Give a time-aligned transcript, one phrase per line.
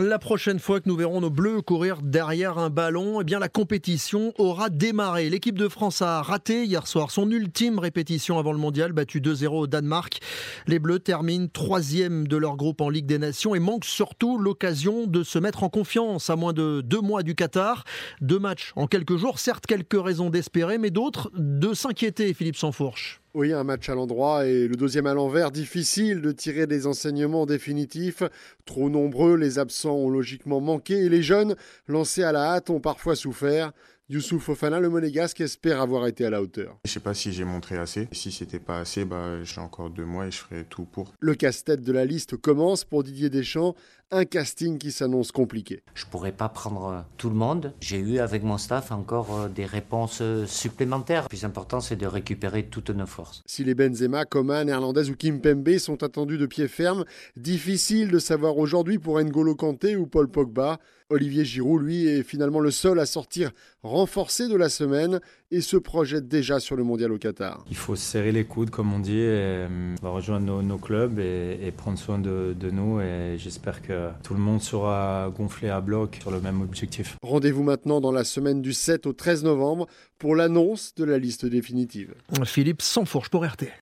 [0.00, 3.50] La prochaine fois que nous verrons nos Bleus courir derrière un ballon, eh bien la
[3.50, 5.28] compétition aura démarré.
[5.28, 9.48] L'équipe de France a raté hier soir son ultime répétition avant le mondial, battu 2-0
[9.48, 10.20] au Danemark.
[10.66, 15.06] Les Bleus terminent troisième de leur groupe en Ligue des Nations et manquent surtout l'occasion
[15.06, 17.84] de se mettre en confiance à moins de deux mois du Qatar.
[18.22, 23.20] Deux matchs en quelques jours, certes quelques raisons d'espérer, mais d'autres de s'inquiéter, Philippe Sansfourche.
[23.32, 27.46] Oui, un match à l'endroit et le deuxième à l'envers, difficile de tirer des enseignements
[27.46, 28.24] définitifs.
[28.64, 31.54] Trop nombreux, les absents ont logiquement manqué et les jeunes,
[31.86, 33.70] lancés à la hâte, ont parfois souffert.
[34.10, 36.76] Youssouf Fofana, le monégasque, espère avoir été à la hauteur.
[36.84, 38.08] Je ne sais pas si j'ai montré assez.
[38.10, 41.12] Si c'était pas assez, bah, j'ai encore deux mois et je ferai tout pour.
[41.20, 43.76] Le casse-tête de la liste commence pour Didier Deschamps.
[44.10, 45.84] Un casting qui s'annonce compliqué.
[45.94, 47.72] Je ne pourrais pas prendre euh, tout le monde.
[47.80, 51.22] J'ai eu avec mon staff encore euh, des réponses euh, supplémentaires.
[51.22, 53.44] Le plus important, c'est de récupérer toutes nos forces.
[53.46, 57.04] Si les Benzema, Coman, Hernandez ou Kimpembe sont attendus de pied ferme,
[57.36, 60.80] difficile de savoir aujourd'hui pour N'Golo Kanté ou Paul Pogba.
[61.10, 63.50] Olivier Giroud, lui, est finalement le seul à sortir
[64.00, 65.20] renforcé de la semaine
[65.50, 67.64] et se projette déjà sur le mondial au Qatar.
[67.70, 71.18] Il faut serrer les coudes, comme on dit, et euh, on va rejoindre nos, clubs
[71.18, 73.00] et, prendre soin de, de nous.
[73.00, 77.16] Et j'espère que tout le monde sera gonflé à bloc sur le même objectif.
[77.22, 79.86] Rendez-vous maintenant dans la semaine du 7 au 13 novembre
[80.18, 82.14] pour l'annonce de la liste définitive.
[82.44, 83.70] Philippe Sansfourche pour RT.